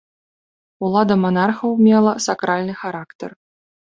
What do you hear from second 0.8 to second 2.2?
Улада манархаў мела